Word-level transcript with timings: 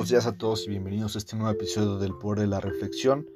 buenos 0.00 0.12
días 0.12 0.26
a 0.26 0.38
todos 0.38 0.66
y 0.66 0.70
bienvenidos 0.70 1.14
a 1.14 1.18
este 1.18 1.36
nuevo 1.36 1.52
episodio 1.52 1.98
del 1.98 2.16
Poder 2.16 2.38
de 2.38 2.46
la 2.46 2.58
Reflexión. 2.58 3.28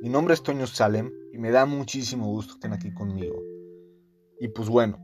Mi 0.00 0.08
nombre 0.08 0.34
es 0.34 0.42
Toño 0.44 0.68
Salem 0.68 1.10
y 1.32 1.38
me 1.38 1.50
da 1.50 1.66
muchísimo 1.66 2.28
gusto 2.28 2.52
que 2.52 2.58
estén 2.58 2.72
aquí 2.72 2.94
conmigo. 2.94 3.42
Y 4.38 4.46
pues 4.46 4.68
bueno, 4.68 5.00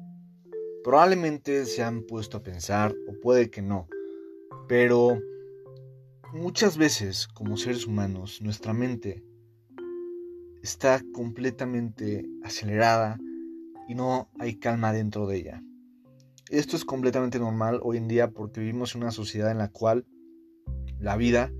probablemente 0.84 1.64
se 1.64 1.82
han 1.82 2.04
puesto 2.04 2.36
a 2.36 2.44
pensar, 2.44 2.94
o 3.08 3.20
puede 3.20 3.50
que 3.50 3.62
no, 3.62 3.88
pero 4.68 5.18
muchas 6.32 6.78
veces 6.78 7.26
como 7.26 7.56
seres 7.56 7.84
humanos 7.84 8.40
nuestra 8.40 8.72
mente 8.72 9.24
está 10.62 11.02
completamente 11.12 12.30
acelerada 12.44 13.18
y 13.88 13.96
no 13.96 14.30
hay 14.38 14.54
calma 14.60 14.92
dentro 14.92 15.26
de 15.26 15.36
ella. 15.38 15.62
Esto 16.48 16.76
es 16.76 16.84
completamente 16.84 17.40
normal 17.40 17.80
hoy 17.82 17.96
en 17.96 18.06
día 18.06 18.30
porque 18.30 18.60
vivimos 18.60 18.94
en 18.94 19.02
una 19.02 19.10
sociedad 19.10 19.50
en 19.50 19.58
la 19.58 19.72
cual 19.72 20.06
la 20.98 21.16
vida, 21.16 21.52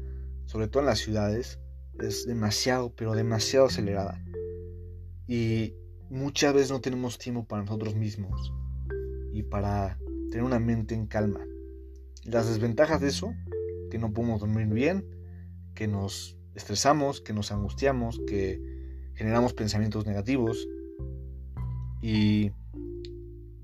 sobre 0.45 0.69
todo 0.69 0.81
en 0.81 0.87
las 0.87 0.99
ciudades, 0.99 1.61
es 2.01 2.27
demasiado, 2.27 2.95
pero 2.95 3.15
demasiado 3.15 3.67
acelerada. 3.67 4.23
Y 5.27 5.75
muchas 6.11 6.55
veces 6.55 6.71
no 6.71 6.81
tenemos 6.81 7.19
tiempo 7.19 7.45
para 7.45 7.63
nosotros 7.63 7.95
mismos 7.95 8.53
y 9.33 9.43
para 9.43 9.99
tener 10.31 10.45
una 10.45 10.59
mente 10.59 10.95
en 10.95 11.07
calma. 11.07 11.45
Las 12.25 12.49
desventajas 12.49 13.01
de 13.01 13.09
eso, 13.09 13.35
que 13.91 13.99
no 13.99 14.13
podemos 14.13 14.41
dormir 14.41 14.67
bien, 14.69 15.05
que 15.75 15.89
nos 15.89 16.37
estresamos, 16.55 17.21
que 17.21 17.33
nos 17.33 17.53
angustiamos, 17.53 18.21
que 18.27 18.61
generamos 19.15 19.53
pensamientos 19.53 20.07
negativos 20.07 20.67
y 22.03 22.51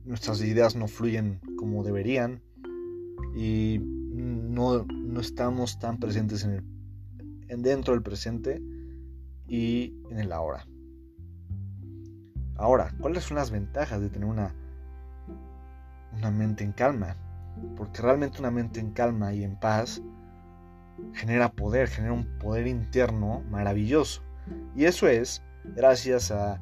nuestras 0.05 0.43
ideas 0.43 0.77
no 0.77 0.89
fluyen 0.89 1.41
como 1.57 1.85
deberían 1.85 2.43
y 3.35 3.79
no, 3.81 4.87
estamos 5.21 5.79
tan 5.79 5.99
presentes 5.99 6.45
en, 6.45 6.53
el, 6.53 6.65
en 7.49 7.63
dentro 7.63 7.95
del 7.95 8.03
presente 8.03 8.63
y 9.47 9.95
en 10.11 10.19
el 10.19 10.33
ahora. 10.33 10.67
Ahora, 12.57 12.95
¿cuáles 13.01 13.25
son 13.25 13.37
las 13.37 13.51
ventajas 13.51 14.01
de 14.01 14.09
tener 14.09 14.29
una, 14.29 14.55
una 16.17 16.31
mente 16.31 16.65
en 16.65 16.73
calma? 16.73 17.17
Porque 17.77 18.03
realmente 18.03 18.41
una 18.41 18.51
mente 18.51 18.81
en 18.81 18.93
calma 18.93 19.35
y 19.35 19.45
en 19.45 19.59
paz 19.59 20.03
genera 21.15 21.53
poder, 21.53 21.89
genera 21.89 22.13
un 22.13 22.39
poder 22.39 22.67
interno 22.67 23.43
maravilloso. 23.51 24.23
Y 24.77 24.85
eso 24.85 25.09
es 25.09 25.43
gracias 25.65 26.31
a, 26.31 26.61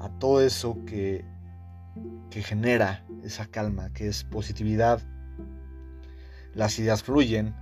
a 0.00 0.08
todo 0.18 0.40
eso 0.40 0.84
que 0.84 1.24
que 2.30 2.42
genera 2.42 3.04
esa 3.22 3.46
calma, 3.46 3.90
que 3.92 4.08
es 4.08 4.24
positividad. 4.24 5.00
Las 6.54 6.78
ideas 6.78 7.02
fluyen, 7.02 7.54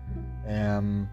em, 0.46 1.06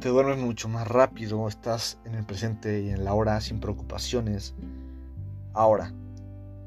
te 0.00 0.08
duermes 0.08 0.38
mucho 0.38 0.68
más 0.68 0.88
rápido, 0.88 1.46
estás 1.46 1.98
en 2.04 2.14
el 2.14 2.24
presente 2.24 2.80
y 2.80 2.90
en 2.90 3.04
la 3.04 3.14
hora 3.14 3.40
sin 3.40 3.60
preocupaciones. 3.60 4.54
Ahora, 5.52 5.92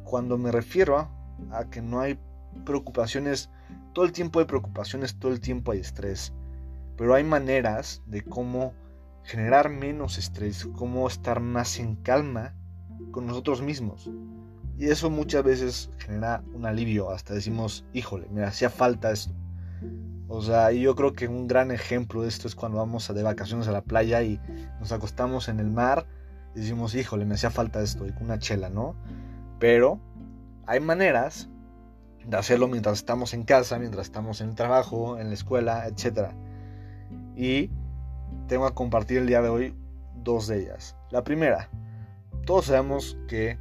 cuando 0.03 0.38
me 0.38 0.52
refiero 0.52 1.09
a, 1.52 1.66
que 1.72 1.81
no 1.81 2.00
hay 2.00 2.20
preocupaciones, 2.66 3.50
todo 3.94 4.06
el 4.06 4.12
tiempo 4.12 4.40
hay 4.40 4.45
preocupaciones, 4.45 5.17
todo 5.17 5.31
el 5.31 5.40
tiempo 5.40 5.72
hay 5.72 5.80
estrés, 5.80 6.34
pero 6.98 7.16
hay 7.16 7.23
maneras 7.23 8.03
de 8.06 8.23
cómo 8.23 8.73
generar 9.23 9.70
menos 9.70 10.18
estrés, 10.18 10.68
cómo 10.73 11.08
estar 11.08 11.40
más 11.40 11.80
en 11.80 11.95
calma 11.95 12.53
con 13.12 13.25
nosotros 13.25 13.62
mismos. 13.62 14.12
Y 14.78 14.86
eso 14.86 15.09
muchas 15.09 15.44
veces 15.44 15.90
genera 15.97 16.44
un 16.53 16.66
alivio, 16.66 17.09
hasta 17.09 17.34
decimos, 17.34 17.86
híjole, 17.94 18.28
me 18.30 18.44
hacía 18.44 18.70
falta 18.70 19.12
esto. 19.12 19.34
O 20.36 20.42
sea, 20.42 20.72
yo 20.72 20.95
creo 20.95 21.14
que 21.14 21.28
un 21.28 21.45
gran 21.45 21.70
ejemplo 21.70 22.23
de 22.23 22.28
esto 22.28 22.48
es 22.48 22.56
cuando 22.56 22.80
vamos 22.80 23.07
de 23.13 23.22
vacaciones 23.22 23.68
a 23.68 23.72
la 23.72 23.84
playa 23.84 24.24
y 24.24 24.41
nos 24.80 24.91
acostamos 24.91 25.47
en 25.47 25.59
el 25.59 25.69
mar 25.69 26.07
y 26.56 26.62
decimos, 26.62 26.96
híjole, 26.96 27.24
me 27.24 27.35
hacía 27.35 27.52
falta 27.52 27.84
esto, 27.84 28.07
y 28.07 28.13
una 28.19 28.40
chela, 28.40 28.72
¿no? 28.72 28.96
Pero 29.59 30.00
hay 30.66 30.80
maneras 30.80 31.50
de 32.25 32.35
hacerlo 32.35 32.68
mientras 32.68 32.97
estamos 32.97 33.35
en 33.35 33.44
casa, 33.44 33.78
mientras 33.78 34.07
estamos 34.07 34.41
en 34.41 34.50
el 34.50 34.56
trabajo, 34.56 35.19
en 35.19 35.28
la 35.28 35.35
escuela, 35.35 35.88
etc. 35.88 36.31
Y 37.36 37.69
tengo 38.47 38.66
a 38.66 38.74
compartir 38.74 39.19
el 39.19 39.28
día 39.28 39.44
de 39.44 39.50
hoy 39.50 39.75
dos 40.16 40.47
de 40.47 40.63
ellas. 40.63 40.96
La 41.12 41.24
primera, 41.24 41.69
todos 42.47 42.66
sabemos 42.66 43.19
que 43.28 43.59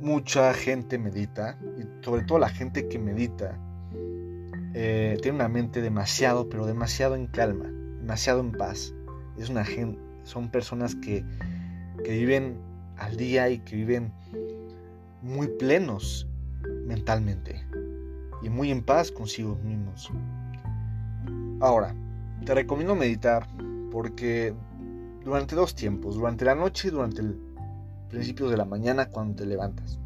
mucha 0.00 0.54
gente 0.54 0.98
medita, 0.98 1.58
y 1.76 2.04
sobre 2.04 2.22
todo 2.22 2.38
la 2.38 2.48
gente 2.48 2.86
que 2.86 3.00
medita, 3.00 3.58
eh, 4.74 5.18
tiene 5.22 5.36
una 5.36 5.48
mente 5.48 5.80
demasiado, 5.80 6.48
pero 6.48 6.66
demasiado 6.66 7.14
en 7.14 7.26
calma, 7.26 7.66
demasiado 8.00 8.40
en 8.40 8.52
paz. 8.52 8.94
Es 9.36 9.48
una 9.48 9.64
son 10.24 10.50
personas 10.50 10.94
que, 10.94 11.24
que 12.04 12.10
viven 12.10 12.58
al 12.96 13.16
día 13.16 13.48
y 13.50 13.58
que 13.60 13.76
viven 13.76 14.12
muy 15.22 15.48
plenos 15.48 16.26
mentalmente 16.86 17.64
y 18.42 18.48
muy 18.50 18.70
en 18.70 18.82
paz 18.82 19.10
consigo 19.10 19.56
mismos. 19.64 20.10
Ahora, 21.60 21.94
te 22.44 22.54
recomiendo 22.54 22.94
meditar 22.94 23.46
porque 23.90 24.54
durante 25.24 25.56
dos 25.56 25.74
tiempos, 25.74 26.16
durante 26.16 26.44
la 26.44 26.54
noche 26.54 26.88
y 26.88 26.90
durante 26.90 27.20
el 27.20 27.48
principios 28.08 28.50
de 28.50 28.56
la 28.56 28.64
mañana 28.64 29.06
cuando 29.06 29.36
te 29.36 29.46
levantas. 29.46 29.98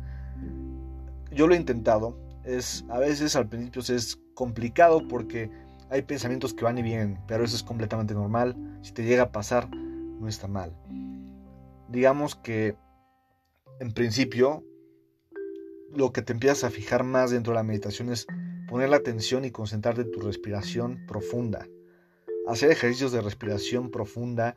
Yo 1.30 1.46
lo 1.46 1.54
he 1.54 1.56
intentado, 1.56 2.18
es 2.44 2.84
a 2.88 2.98
veces 2.98 3.36
al 3.36 3.48
principio 3.48 3.80
es 3.80 4.18
complicado 4.34 5.06
porque 5.08 5.50
hay 5.90 6.02
pensamientos 6.02 6.54
que 6.54 6.64
van 6.64 6.78
y 6.78 6.82
vienen, 6.82 7.18
pero 7.26 7.44
eso 7.44 7.56
es 7.56 7.62
completamente 7.62 8.14
normal. 8.14 8.56
Si 8.82 8.92
te 8.92 9.04
llega 9.04 9.24
a 9.24 9.32
pasar, 9.32 9.68
no 9.74 10.28
está 10.28 10.48
mal. 10.48 10.74
Digamos 11.88 12.34
que 12.34 12.76
en 13.80 13.92
principio 13.92 14.64
lo 15.94 16.12
que 16.12 16.22
te 16.22 16.32
empiezas 16.32 16.64
a 16.64 16.70
fijar 16.70 17.04
más 17.04 17.30
dentro 17.30 17.52
de 17.52 17.56
la 17.56 17.62
meditación 17.62 18.10
es 18.10 18.26
poner 18.68 18.88
la 18.88 18.96
atención 18.96 19.44
y 19.44 19.50
concentrarte 19.50 20.02
en 20.02 20.10
tu 20.10 20.20
respiración 20.20 21.04
profunda. 21.06 21.66
Hacer 22.46 22.70
ejercicios 22.70 23.12
de 23.12 23.20
respiración 23.20 23.90
profunda 23.90 24.56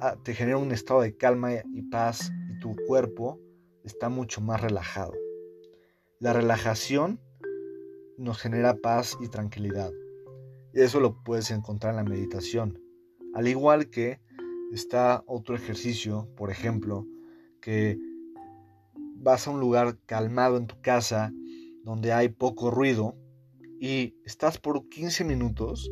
ah, 0.00 0.16
te 0.22 0.34
genera 0.34 0.58
un 0.58 0.70
estado 0.70 1.00
de 1.00 1.16
calma 1.16 1.52
y 1.74 1.82
paz 1.82 2.30
tu 2.62 2.76
cuerpo 2.86 3.40
está 3.82 4.08
mucho 4.08 4.40
más 4.40 4.60
relajado. 4.60 5.12
La 6.20 6.32
relajación 6.32 7.18
nos 8.18 8.38
genera 8.38 8.76
paz 8.76 9.16
y 9.20 9.28
tranquilidad. 9.28 9.90
Y 10.72 10.80
eso 10.80 11.00
lo 11.00 11.22
puedes 11.22 11.50
encontrar 11.50 11.92
en 11.92 11.96
la 11.96 12.10
meditación. 12.10 12.78
Al 13.34 13.48
igual 13.48 13.90
que 13.90 14.20
está 14.72 15.22
otro 15.26 15.54
ejercicio, 15.54 16.28
por 16.36 16.50
ejemplo, 16.50 17.06
que 17.60 17.98
vas 19.16 19.46
a 19.46 19.50
un 19.50 19.60
lugar 19.60 19.98
calmado 20.06 20.56
en 20.56 20.66
tu 20.66 20.80
casa, 20.80 21.32
donde 21.84 22.12
hay 22.12 22.28
poco 22.28 22.70
ruido, 22.70 23.16
y 23.80 24.14
estás 24.24 24.58
por 24.58 24.88
15 24.88 25.24
minutos 25.24 25.90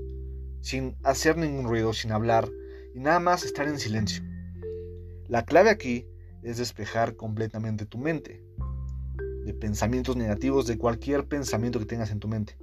sin 0.61 0.97
hacer 1.03 1.37
ningún 1.37 1.67
ruido, 1.67 1.93
sin 1.93 2.13
hablar, 2.13 2.49
y 2.95 3.01
nada 3.01 3.21
más 3.21 3.45
estar 3.45 3.67
en 3.69 3.79
silencio. 3.79 4.23
La 5.29 5.45
clave 5.45 5.71
aquí 5.71 6.07
es 6.43 6.59
despejar 6.59 7.17
completamente 7.17 7.87
tu 7.87 7.99
mente 7.99 8.45
de 9.45 9.55
pensamientos 9.55 10.17
negativos, 10.17 10.67
de 10.67 10.79
cualquier 10.79 11.27
pensamiento 11.27 11.79
que 11.79 11.87
tengas 11.87 12.11
en 12.11 12.21
tu 12.21 12.29
mente. 12.29 12.57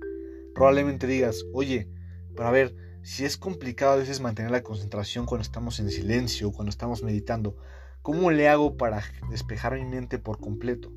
Probablemente 0.54 1.08
digas, 1.08 1.46
oye, 1.54 1.90
para 2.36 2.52
ver, 2.52 2.76
si 3.04 3.26
es 3.26 3.38
complicado 3.38 3.94
a 3.94 3.98
veces 3.98 4.20
mantener 4.20 4.52
la 4.52 4.64
concentración 4.64 5.26
cuando 5.26 5.44
estamos 5.44 5.80
en 5.80 5.90
silencio, 5.90 6.52
cuando 6.52 6.70
estamos 6.70 7.04
meditando, 7.04 7.56
¿cómo 8.02 8.32
le 8.32 8.50
hago 8.50 8.76
para 8.76 9.04
despejar 9.30 9.76
mi 9.76 9.86
mente 9.86 10.20
por 10.20 10.40
completo? 10.40 10.92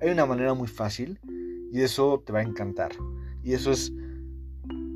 Hay 0.00 0.10
una 0.10 0.26
manera 0.26 0.54
muy 0.54 0.68
fácil 0.68 1.18
y 1.72 1.80
eso 1.80 2.22
te 2.24 2.32
va 2.32 2.40
a 2.40 2.42
encantar. 2.42 2.92
Y 3.42 3.54
eso 3.54 3.72
es, 3.72 3.92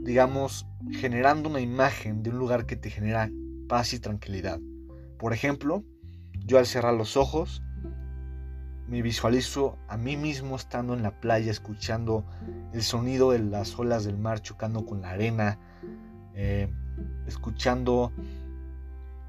digamos, 0.03 0.67
generando 0.93 1.49
una 1.49 1.61
imagen 1.61 2.23
de 2.23 2.31
un 2.31 2.39
lugar 2.39 2.67
que 2.67 2.77
te 2.77 2.91
genera 2.91 3.31
paz 3.69 3.93
y 3.93 3.99
tranquilidad. 3.99 4.61
Por 5.19 5.33
ejemplo, 5.33 5.85
yo 6.45 6.59
al 6.59 6.67
cerrar 6.67 6.95
los 6.95 7.17
ojos, 7.17 7.63
me 8.87 9.03
visualizo 9.03 9.79
a 9.89 9.97
mí 9.97 10.17
mismo 10.17 10.57
estando 10.57 10.95
en 10.95 11.03
la 11.03 11.21
playa, 11.21 11.51
escuchando 11.51 12.25
el 12.73 12.83
sonido 12.83 13.31
de 13.31 13.39
las 13.39 13.79
olas 13.79 14.05
del 14.05 14.19
mar 14.19 14.41
chocando 14.41 14.85
con 14.85 15.03
la 15.03 15.11
arena, 15.11 15.59
eh, 16.35 16.69
escuchando 17.27 18.13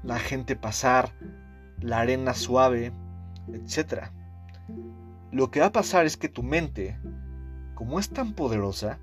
la 0.02 0.18
gente 0.18 0.56
pasar, 0.56 1.12
la 1.80 2.00
arena 2.00 2.34
suave, 2.34 2.92
etc. 3.52 4.04
Lo 5.32 5.50
que 5.50 5.60
va 5.60 5.66
a 5.66 5.72
pasar 5.72 6.06
es 6.06 6.16
que 6.16 6.28
tu 6.28 6.42
mente, 6.42 6.98
como 7.74 7.98
es 7.98 8.10
tan 8.10 8.34
poderosa, 8.34 8.98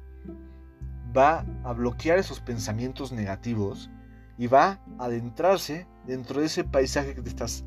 va 1.16 1.46
a 1.64 1.74
bloquear 1.74 2.20
esos 2.20 2.40
pensamientos 2.40 3.12
negativos 3.12 3.90
y 4.38 4.48
va 4.48 4.80
a 4.98 5.06
adentrarse 5.06 5.88
dentro 6.06 6.40
de 6.40 6.48
ese 6.48 6.64
paisaje 6.64 7.16
que 7.16 7.22
te 7.22 7.30
estás 7.30 7.66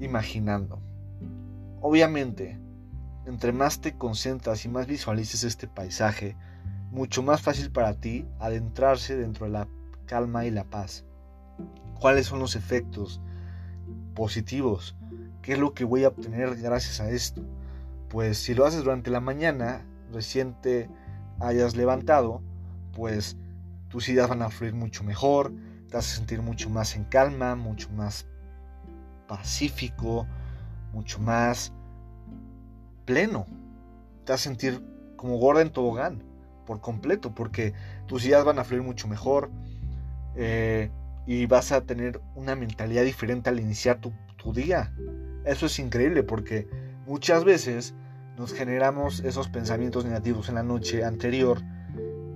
imaginando. 0.00 0.80
Obviamente, 1.80 2.58
entre 3.26 3.52
más 3.52 3.80
te 3.80 3.96
concentras 3.96 4.64
y 4.64 4.68
más 4.68 4.86
visualices 4.86 5.44
este 5.44 5.66
paisaje, 5.66 6.36
mucho 6.90 7.22
más 7.22 7.40
fácil 7.40 7.70
para 7.70 7.94
ti 7.94 8.26
adentrarse 8.38 9.16
dentro 9.16 9.46
de 9.46 9.52
la 9.52 9.68
calma 10.06 10.44
y 10.44 10.50
la 10.50 10.64
paz. 10.64 11.04
¿Cuáles 11.98 12.26
son 12.26 12.40
los 12.40 12.56
efectos 12.56 13.20
positivos? 14.14 14.96
¿Qué 15.42 15.54
es 15.54 15.58
lo 15.58 15.72
que 15.72 15.84
voy 15.84 16.04
a 16.04 16.08
obtener 16.08 16.56
gracias 16.56 17.00
a 17.00 17.10
esto? 17.10 17.42
Pues 18.08 18.38
si 18.38 18.54
lo 18.54 18.66
haces 18.66 18.82
durante 18.84 19.10
la 19.10 19.20
mañana, 19.20 19.86
reciente 20.12 20.90
hayas 21.38 21.76
levantado, 21.76 22.42
pues 22.92 23.36
tus 23.88 24.08
ideas 24.08 24.28
van 24.28 24.42
a 24.42 24.50
fluir 24.50 24.74
mucho 24.74 25.04
mejor, 25.04 25.52
te 25.88 25.96
vas 25.96 26.12
a 26.12 26.16
sentir 26.16 26.42
mucho 26.42 26.68
más 26.68 26.96
en 26.96 27.04
calma, 27.04 27.54
mucho 27.54 27.88
más 27.90 28.26
pacífico, 29.26 30.26
mucho 30.92 31.18
más 31.20 31.72
pleno. 33.04 33.46
Te 34.24 34.32
vas 34.32 34.40
a 34.40 34.44
sentir 34.44 34.82
como 35.16 35.36
gorda 35.38 35.62
en 35.62 35.70
tobogán 35.70 36.22
por 36.66 36.80
completo, 36.80 37.34
porque 37.34 37.74
tus 38.06 38.24
ideas 38.24 38.44
van 38.44 38.58
a 38.58 38.64
fluir 38.64 38.82
mucho 38.82 39.08
mejor 39.08 39.50
eh, 40.36 40.90
y 41.26 41.46
vas 41.46 41.72
a 41.72 41.82
tener 41.82 42.20
una 42.34 42.54
mentalidad 42.54 43.04
diferente 43.04 43.50
al 43.50 43.60
iniciar 43.60 44.00
tu, 44.00 44.12
tu 44.36 44.52
día. 44.52 44.92
Eso 45.44 45.66
es 45.66 45.78
increíble 45.78 46.22
porque 46.22 46.68
muchas 47.06 47.44
veces 47.44 47.94
nos 48.36 48.52
generamos 48.52 49.20
esos 49.20 49.48
pensamientos 49.48 50.04
negativos 50.04 50.48
en 50.48 50.54
la 50.54 50.62
noche 50.62 51.04
anterior 51.04 51.60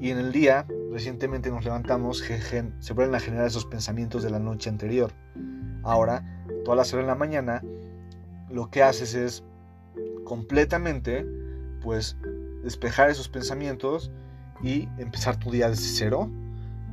y 0.01 0.11
en 0.11 0.19
el 0.19 0.33
día 0.33 0.67
recientemente 0.93 1.51
nos 1.51 1.65
levantamos, 1.65 2.19
se 2.19 2.93
vuelven 2.93 3.15
a 3.15 3.21
generar 3.21 3.47
esos 3.47 3.65
pensamientos 3.65 4.23
de 4.23 4.31
la 4.31 4.39
noche 4.39 4.69
anterior. 4.71 5.13
Ahora, 5.83 6.23
toda 6.65 6.77
la 6.77 6.83
hora 6.83 7.01
en 7.01 7.07
la 7.07 7.15
mañana, 7.15 7.63
lo 8.55 8.71
que 8.71 8.83
haces 8.83 9.15
es 9.15 9.45
completamente, 10.25 11.27
pues, 11.83 12.17
despejar 12.63 13.11
esos 13.11 13.29
pensamientos 13.29 14.11
y 14.63 14.89
empezar 14.99 15.39
tu 15.39 15.51
día 15.51 15.69
desde 15.69 15.89
cero 15.89 16.31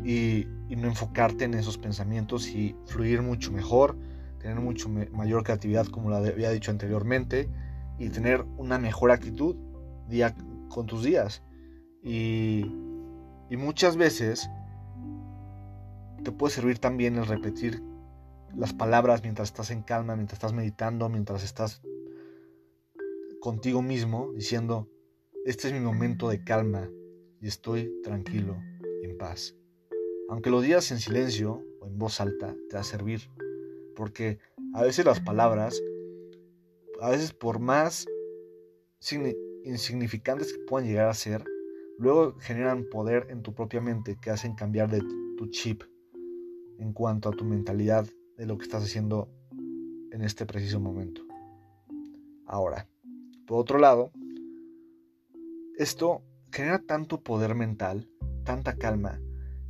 y, 0.04 0.48
no 0.72 0.88
enfocarte 0.88 1.44
en 1.44 1.54
esos 1.54 1.78
pensamientos 1.78 2.48
y 2.48 2.78
fluir 2.86 3.22
mucho 3.22 3.52
mejor, 3.52 3.98
tener 4.40 4.58
mucho 4.62 4.88
mayor 4.88 5.44
creatividad, 5.44 5.86
como 5.86 6.10
lo 6.10 6.16
había 6.16 6.50
dicho 6.50 6.72
anteriormente, 6.72 7.50
y 8.00 8.10
tener 8.10 8.46
una 8.58 8.80
mejor 8.80 9.12
actitud 9.12 9.58
día 10.08 10.34
con 10.70 10.86
tus 10.86 11.04
días. 11.04 11.44
Y 12.02 12.66
y 13.52 13.58
muchas 13.58 13.98
veces 13.98 14.50
te 16.24 16.32
puede 16.32 16.54
servir 16.54 16.80
también 16.80 17.18
el 17.18 17.28
repetir 17.28 17.84
las 18.56 18.74
palabras 18.74 19.22
mientras 19.24 19.50
estás 19.50 19.72
en 19.72 19.84
calma, 19.84 20.16
mientras 20.16 20.38
estás 20.38 20.54
meditando, 20.54 21.10
mientras 21.10 21.44
estás 21.44 21.82
contigo 23.40 23.82
mismo, 23.82 24.32
diciendo, 24.36 24.88
este 25.46 25.68
es 25.68 25.74
mi 25.74 25.80
momento 25.80 26.30
de 26.30 26.44
calma 26.44 26.90
y 27.40 27.48
estoy 27.48 27.92
tranquilo 28.04 28.58
en 29.04 29.18
paz. 29.18 29.56
Aunque 30.30 30.50
lo 30.50 30.62
digas 30.62 30.92
en 30.92 31.00
silencio 31.00 31.64
o 31.80 31.88
en 31.88 31.98
voz 31.98 32.22
alta, 32.22 32.56
te 32.70 32.76
va 32.76 32.82
a 32.82 32.86
servir. 32.86 33.30
Porque 33.96 34.40
a 34.74 34.84
veces 34.84 35.06
las 35.06 35.20
palabras, 35.20 35.82
a 37.02 37.10
veces 37.10 37.34
por 37.34 37.60
más 37.60 38.06
insignificantes 39.64 40.54
que 40.54 40.60
puedan 40.60 40.88
llegar 40.88 41.10
a 41.10 41.14
ser, 41.14 41.44
Luego 42.02 42.36
generan 42.40 42.86
poder 42.86 43.28
en 43.30 43.44
tu 43.44 43.54
propia 43.54 43.80
mente 43.80 44.18
que 44.20 44.32
hacen 44.32 44.56
cambiar 44.56 44.90
de 44.90 45.04
tu 45.38 45.52
chip 45.52 45.84
en 46.80 46.94
cuanto 46.94 47.30
a 47.30 47.32
tu 47.32 47.46
mentalidad 47.46 48.08
de 48.42 48.48
lo 48.48 48.58
que 48.58 48.64
estás 48.64 48.84
haciendo 48.84 49.30
en 50.12 50.24
este 50.24 50.48
preciso 50.48 50.80
momento. 50.80 51.22
Ahora, 52.48 52.88
por 53.46 53.60
otro 53.60 53.78
lado, 53.78 54.12
esto 55.78 56.24
genera 56.52 56.80
tanto 56.80 57.22
poder 57.22 57.54
mental, 57.54 58.10
tanta 58.44 58.78
calma, 58.78 59.22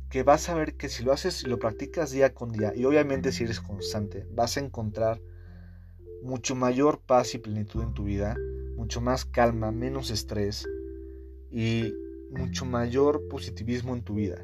que 0.08 0.22
vas 0.22 0.48
a 0.48 0.54
ver 0.54 0.78
que 0.78 0.88
si 0.88 1.04
lo 1.04 1.12
haces 1.12 1.44
y 1.44 1.48
lo 1.48 1.58
practicas 1.58 2.12
día 2.12 2.32
con 2.32 2.50
día, 2.50 2.72
y 2.74 2.86
obviamente 2.86 3.30
si 3.30 3.44
eres 3.44 3.60
constante, 3.60 4.26
vas 4.32 4.56
a 4.56 4.60
encontrar 4.60 5.20
mucho 6.22 6.54
mayor 6.54 7.02
paz 7.02 7.34
y 7.34 7.38
plenitud 7.40 7.82
en 7.82 7.92
tu 7.92 8.04
vida, 8.04 8.38
mucho 8.74 9.02
más 9.02 9.26
calma, 9.26 9.70
menos 9.70 10.10
estrés 10.10 10.66
y 11.50 11.92
mucho 12.30 12.64
mayor 12.64 13.28
positivismo 13.28 13.94
en 13.94 14.02
tu 14.02 14.14
vida. 14.14 14.42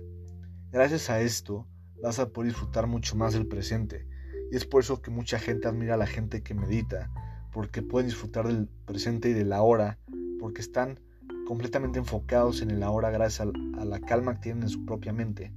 Gracias 0.70 1.08
a 1.08 1.22
esto 1.22 1.66
vas 2.02 2.18
a 2.18 2.28
poder 2.28 2.50
disfrutar 2.50 2.86
mucho 2.86 3.16
más 3.16 3.32
del 3.32 3.46
presente. 3.46 4.06
Y 4.50 4.56
es 4.56 4.64
por 4.64 4.82
eso 4.82 5.02
que 5.02 5.10
mucha 5.10 5.38
gente 5.38 5.68
admira 5.68 5.94
a 5.94 5.98
la 5.98 6.06
gente 6.06 6.42
que 6.42 6.54
medita, 6.54 7.10
porque 7.52 7.82
pueden 7.82 8.08
disfrutar 8.08 8.46
del 8.46 8.68
presente 8.86 9.30
y 9.30 9.32
de 9.32 9.44
la 9.44 9.62
hora, 9.62 9.98
porque 10.38 10.60
están 10.60 11.00
completamente 11.46 11.98
enfocados 11.98 12.60
en 12.60 12.70
el 12.70 12.82
ahora 12.82 13.10
gracias 13.10 13.48
a 13.78 13.84
la 13.84 14.00
calma 14.00 14.34
que 14.34 14.42
tienen 14.42 14.64
en 14.64 14.68
su 14.68 14.84
propia 14.84 15.12
mente. 15.12 15.52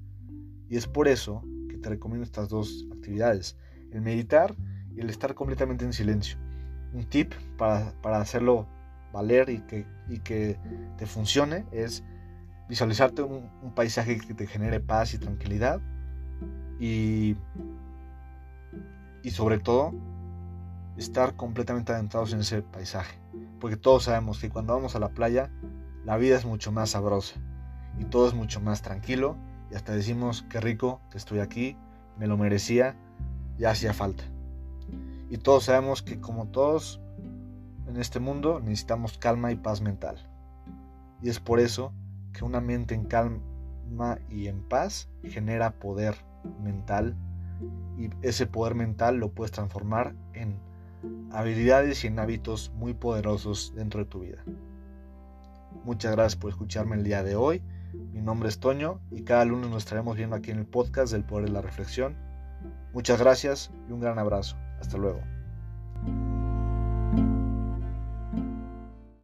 Y 0.69 0.77
es 0.77 0.87
por 0.87 1.07
eso 1.07 1.43
que 1.69 1.77
te 1.77 1.89
recomiendo 1.89 2.23
estas 2.23 2.49
dos 2.49 2.87
actividades, 2.93 3.57
el 3.91 4.01
meditar 4.01 4.55
y 4.95 5.01
el 5.01 5.09
estar 5.09 5.35
completamente 5.35 5.83
en 5.85 5.93
silencio. 5.93 6.37
Un 6.93 7.05
tip 7.05 7.33
para, 7.57 7.93
hacerlo 8.21 8.67
valer 9.11 9.49
y 9.49 9.59
que, 9.59 9.85
y 10.07 10.19
que 10.19 10.57
te 10.97 11.05
funcione 11.05 11.65
es 11.71 12.03
visualizarte 12.69 13.21
un, 13.21 13.49
paisaje 13.75 14.17
que 14.17 14.33
te 14.33 14.47
genere 14.47 14.79
paz 14.79 15.13
y 15.13 15.17
tranquilidad 15.17 15.81
y, 16.79 17.35
y 19.23 19.31
sobre 19.31 19.59
todo 19.59 19.93
estar 20.97 21.35
completamente 21.35 21.91
adentrados 21.93 22.33
en 22.33 22.41
ese 22.41 22.61
paisaje. 22.61 23.19
Porque 23.59 23.77
todos 23.77 24.03
sabemos 24.03 24.39
que 24.39 24.49
cuando 24.49 24.73
vamos 24.73 24.95
a 24.95 24.99
la 24.99 25.09
playa, 25.09 25.51
la 26.05 26.17
vida 26.17 26.37
es 26.37 26.45
mucho 26.45 26.71
más 26.71 26.91
sabrosa 26.91 27.35
y 27.99 28.05
todo 28.05 28.27
es 28.27 28.33
mucho 28.33 28.61
más 28.61 28.81
tranquilo 28.81 29.37
y 29.71 29.75
hasta 29.75 29.93
decimos 29.93 30.45
qué 30.49 30.59
rico 30.59 31.01
que 31.11 31.17
estoy 31.17 31.39
aquí, 31.39 31.77
me 32.17 32.27
lo 32.27 32.37
merecía, 32.37 32.95
ya 33.57 33.71
hacía 33.71 33.93
falta. 33.93 34.23
Y 35.29 35.37
todos 35.37 35.65
sabemos 35.65 36.01
que 36.01 36.19
como 36.19 36.47
todos 36.47 36.99
en 37.87 37.97
este 37.97 38.19
mundo 38.19 38.59
necesitamos 38.59 39.17
calma 39.17 39.51
y 39.51 39.55
paz 39.55 39.81
mental. 39.81 40.27
Y 41.21 41.29
es 41.29 41.39
por 41.39 41.59
eso 41.59 41.93
que 42.33 42.43
una 42.43 42.61
mente 42.61 42.95
en 42.95 43.05
calma 43.05 44.19
y 44.29 44.47
en 44.47 44.67
paz 44.67 45.09
genera 45.23 45.71
poder 45.79 46.15
mental 46.63 47.15
y 47.97 48.09
ese 48.21 48.47
poder 48.47 48.75
mental 48.75 49.17
lo 49.17 49.31
puedes 49.31 49.51
transformar 49.51 50.15
en 50.33 50.59
habilidades 51.31 52.03
y 52.03 52.07
en 52.07 52.19
hábitos 52.19 52.71
muy 52.75 52.93
poderosos 52.93 53.73
dentro 53.75 53.99
de 54.01 54.05
tu 54.05 54.21
vida. 54.21 54.43
Muchas 55.83 56.11
gracias 56.11 56.35
por 56.35 56.51
escucharme 56.51 56.95
el 56.95 57.03
día 57.03 57.23
de 57.23 57.35
hoy. 57.35 57.63
Mi 58.13 58.21
nombre 58.21 58.49
es 58.49 58.59
Toño 58.59 58.99
y 59.11 59.23
cada 59.23 59.45
lunes 59.45 59.69
nos 59.69 59.83
estaremos 59.83 60.15
viendo 60.15 60.35
aquí 60.35 60.51
en 60.51 60.59
el 60.59 60.65
podcast 60.65 61.11
del 61.11 61.23
Poder 61.23 61.45
de 61.45 61.51
la 61.51 61.61
Reflexión. 61.61 62.15
Muchas 62.93 63.19
gracias 63.19 63.71
y 63.89 63.91
un 63.91 63.99
gran 63.99 64.19
abrazo. 64.19 64.57
Hasta 64.79 64.97
luego. 64.97 65.30